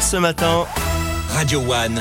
ce 0.00 0.16
matin. 0.16 0.66
Radio 1.30 1.60
One, 1.60 2.00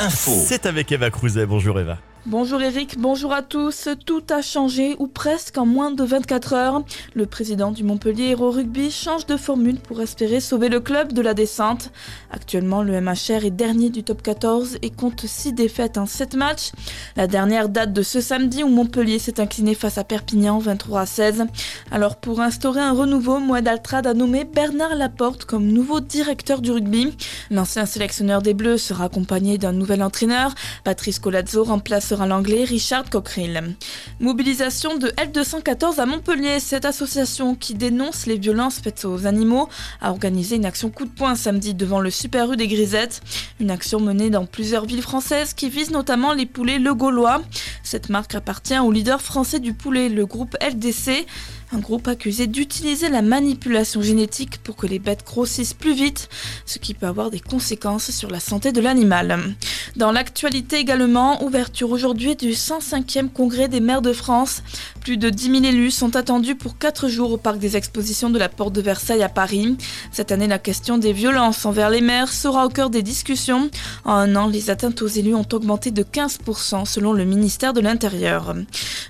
info. 0.00 0.32
C'est 0.46 0.66
avec 0.66 0.92
Eva 0.92 1.10
Cruzet. 1.10 1.46
Bonjour 1.46 1.78
Eva. 1.80 1.98
Bonjour 2.26 2.62
Eric, 2.62 2.98
bonjour 2.98 3.34
à 3.34 3.42
tous. 3.42 3.86
Tout 4.06 4.22
a 4.30 4.40
changé, 4.40 4.96
ou 4.98 5.08
presque 5.08 5.58
en 5.58 5.66
moins 5.66 5.90
de 5.90 6.02
24 6.02 6.54
heures. 6.54 6.82
Le 7.12 7.26
président 7.26 7.70
du 7.70 7.84
Montpellier 7.84 8.30
Hero 8.30 8.50
Rugby 8.50 8.90
change 8.90 9.26
de 9.26 9.36
formule 9.36 9.78
pour 9.78 10.00
espérer 10.00 10.40
sauver 10.40 10.70
le 10.70 10.80
club 10.80 11.12
de 11.12 11.20
la 11.20 11.34
descente. 11.34 11.90
Actuellement, 12.30 12.82
le 12.82 12.98
MHR 12.98 13.44
est 13.44 13.50
dernier 13.50 13.90
du 13.90 14.04
top 14.04 14.22
14 14.22 14.78
et 14.80 14.88
compte 14.88 15.26
6 15.26 15.52
défaites 15.52 15.98
en 15.98 16.06
7 16.06 16.34
matchs. 16.34 16.72
La 17.14 17.26
dernière 17.26 17.68
date 17.68 17.92
de 17.92 18.00
ce 18.02 18.22
samedi 18.22 18.62
où 18.62 18.68
Montpellier 18.68 19.18
s'est 19.18 19.38
incliné 19.38 19.74
face 19.74 19.98
à 19.98 20.04
Perpignan 20.04 20.58
23 20.60 21.02
à 21.02 21.06
16. 21.06 21.44
Alors 21.90 22.16
pour 22.16 22.40
instaurer 22.40 22.80
un 22.80 22.92
renouveau, 22.92 23.38
Moed 23.38 23.68
Altrad 23.68 24.06
a 24.06 24.14
nommé 24.14 24.44
Bernard 24.44 24.94
Laporte 24.94 25.44
comme 25.44 25.66
nouveau 25.66 26.00
directeur 26.00 26.62
du 26.62 26.70
rugby. 26.70 27.14
L'ancien 27.50 27.84
sélectionneur 27.84 28.40
des 28.40 28.54
Bleus 28.54 28.78
sera 28.78 29.04
accompagné 29.04 29.58
d'un 29.58 29.72
nouvel 29.72 30.02
entraîneur. 30.02 30.54
Patrice 30.84 31.18
Colazzo 31.18 31.64
remplace 31.64 32.13
à 32.22 32.26
l'anglais 32.26 32.64
Richard 32.64 33.08
Cockerill. 33.10 33.74
Mobilisation 34.20 34.96
de 34.96 35.08
L214 35.08 35.98
à 35.98 36.06
Montpellier, 36.06 36.60
cette 36.60 36.84
association 36.84 37.54
qui 37.54 37.74
dénonce 37.74 38.26
les 38.26 38.38
violences 38.38 38.80
faites 38.80 39.04
aux 39.04 39.26
animaux 39.26 39.68
a 40.00 40.10
organisé 40.10 40.56
une 40.56 40.66
action 40.66 40.90
coup 40.90 41.04
de 41.04 41.10
poing 41.10 41.34
samedi 41.34 41.74
devant 41.74 42.00
le 42.00 42.10
Super 42.10 42.52
U 42.52 42.56
des 42.56 42.68
Grisettes. 42.68 43.20
Une 43.60 43.70
action 43.70 44.00
menée 44.00 44.30
dans 44.30 44.46
plusieurs 44.46 44.86
villes 44.86 45.02
françaises 45.02 45.54
qui 45.54 45.68
vise 45.68 45.90
notamment 45.90 46.32
les 46.32 46.46
poulets 46.46 46.78
Le 46.78 46.94
Gaulois. 46.94 47.42
Cette 47.84 48.08
marque 48.08 48.34
appartient 48.34 48.78
au 48.78 48.90
leader 48.90 49.20
français 49.20 49.60
du 49.60 49.74
poulet, 49.74 50.08
le 50.08 50.24
groupe 50.24 50.56
LDC. 50.60 51.26
Un 51.72 51.78
groupe 51.78 52.08
accusé 52.08 52.46
d'utiliser 52.46 53.08
la 53.08 53.20
manipulation 53.20 54.00
génétique 54.00 54.62
pour 54.62 54.76
que 54.76 54.86
les 54.86 54.98
bêtes 54.98 55.24
grossissent 55.24 55.74
plus 55.74 55.94
vite, 55.94 56.28
ce 56.66 56.78
qui 56.78 56.94
peut 56.94 57.06
avoir 57.06 57.30
des 57.30 57.40
conséquences 57.40 58.10
sur 58.10 58.30
la 58.30 58.40
santé 58.40 58.72
de 58.72 58.80
l'animal. 58.80 59.54
Dans 59.96 60.12
l'actualité 60.12 60.76
également, 60.76 61.42
ouverture 61.44 61.90
aujourd'hui 61.90 62.36
du 62.36 62.50
105e 62.50 63.28
congrès 63.28 63.68
des 63.68 63.80
maires 63.80 64.02
de 64.02 64.12
France. 64.12 64.62
Plus 65.00 65.16
de 65.18 65.28
10 65.28 65.50
000 65.50 65.64
élus 65.64 65.90
sont 65.90 66.16
attendus 66.16 66.54
pour 66.54 66.78
4 66.78 67.08
jours 67.08 67.32
au 67.32 67.36
parc 67.36 67.58
des 67.58 67.76
expositions 67.76 68.30
de 68.30 68.38
la 68.38 68.48
Porte 68.48 68.72
de 68.72 68.80
Versailles 68.80 69.22
à 69.22 69.28
Paris. 69.28 69.76
Cette 70.10 70.32
année, 70.32 70.46
la 70.46 70.58
question 70.58 70.96
des 70.96 71.12
violences 71.12 71.66
envers 71.66 71.90
les 71.90 72.00
maires 72.00 72.32
sera 72.32 72.64
au 72.66 72.70
cœur 72.70 72.88
des 72.88 73.02
discussions. 73.02 73.68
En 74.04 74.14
un 74.14 74.36
an, 74.36 74.46
les 74.46 74.70
atteintes 74.70 75.02
aux 75.02 75.08
élus 75.08 75.34
ont 75.34 75.46
augmenté 75.52 75.90
de 75.90 76.02
15% 76.02 76.86
selon 76.86 77.12
le 77.12 77.24
ministère 77.24 77.73
de 77.74 77.80
l'Intérieur. 77.80 78.54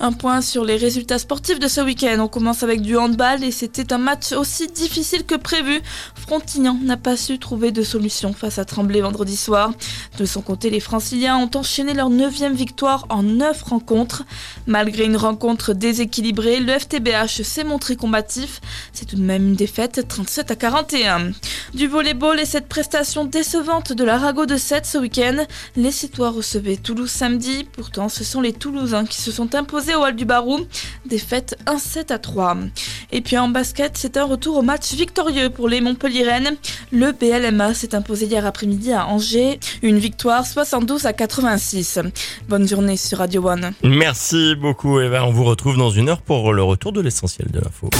Un 0.00 0.12
point 0.12 0.40
sur 0.40 0.64
les 0.64 0.76
résultats 0.76 1.18
sportifs 1.18 1.58
de 1.58 1.68
ce 1.68 1.80
week-end. 1.80 2.18
On 2.20 2.28
commence 2.28 2.62
avec 2.62 2.80
du 2.80 2.96
handball 2.96 3.44
et 3.44 3.50
c'était 3.50 3.92
un 3.92 3.98
match 3.98 4.32
aussi 4.32 4.66
difficile 4.68 5.24
que 5.24 5.34
prévu. 5.34 5.80
Frontignan 6.14 6.78
n'a 6.82 6.96
pas 6.96 7.16
su 7.16 7.38
trouver 7.38 7.72
de 7.72 7.82
solution 7.82 8.32
face 8.32 8.58
à 8.58 8.64
Tremblay 8.64 9.00
vendredi 9.00 9.36
soir. 9.36 9.72
De 10.18 10.24
son 10.24 10.42
côté, 10.42 10.70
les 10.70 10.80
Franciliens 10.80 11.36
ont 11.38 11.50
enchaîné 11.54 11.94
leur 11.94 12.10
neuvième 12.10 12.54
victoire 12.54 13.06
en 13.08 13.22
neuf 13.22 13.62
rencontres. 13.62 14.24
Malgré 14.66 15.04
une 15.04 15.16
rencontre 15.16 15.72
déséquilibrée, 15.72 16.60
le 16.60 16.78
FTBH 16.78 17.42
s'est 17.42 17.64
montré 17.64 17.96
combatif. 17.96 18.60
C'est 18.92 19.06
tout 19.06 19.16
de 19.16 19.22
même 19.22 19.48
une 19.48 19.56
défaite 19.56 20.06
37 20.08 20.50
à 20.50 20.56
41. 20.56 21.32
Du 21.74 21.86
volleyball 21.86 22.40
et 22.40 22.44
cette 22.44 22.68
prestation 22.68 23.24
décevante 23.24 23.92
de 23.92 24.04
l'Arago 24.04 24.46
de 24.46 24.56
7 24.56 24.86
ce 24.86 24.98
week-end, 24.98 25.44
les 25.76 25.90
Citois 25.90 26.30
recevaient 26.30 26.76
Toulouse 26.76 27.10
samedi. 27.10 27.66
Pourtant, 27.72 28.08
ce 28.08 28.24
sont 28.24 28.40
les 28.40 28.52
Toulousains 28.52 29.06
qui 29.06 29.20
se 29.20 29.32
sont 29.32 29.54
imposés 29.54 29.91
au 29.94 30.04
Hall 30.04 30.16
du 30.16 30.24
Barou. 30.24 30.60
Défaite 31.06 31.58
1-7 31.66 32.12
à 32.12 32.18
3. 32.18 32.56
Et 33.10 33.20
puis 33.20 33.36
en 33.38 33.48
basket, 33.48 33.96
c'est 33.96 34.16
un 34.16 34.24
retour 34.24 34.58
au 34.58 34.62
match 34.62 34.92
victorieux 34.92 35.50
pour 35.50 35.68
les 35.68 35.80
Montpellier-Rennes. 35.80 36.56
Le 36.90 37.12
BLMA 37.12 37.74
s'est 37.74 37.94
imposé 37.94 38.26
hier 38.26 38.46
après-midi 38.46 38.92
à 38.92 39.06
Angers. 39.06 39.60
Une 39.82 39.98
victoire 39.98 40.46
72 40.46 41.06
à 41.06 41.12
86. 41.12 42.00
Bonne 42.48 42.68
journée 42.68 42.96
sur 42.96 43.18
Radio 43.18 43.46
One. 43.48 43.72
Merci 43.82 44.54
beaucoup 44.54 45.00
Eva. 45.00 45.24
On 45.26 45.30
vous 45.30 45.44
retrouve 45.44 45.76
dans 45.76 45.90
une 45.90 46.08
heure 46.08 46.22
pour 46.22 46.52
le 46.52 46.62
retour 46.62 46.92
de 46.92 47.00
l'essentiel 47.00 47.48
de 47.50 47.60
l'info. 47.60 47.90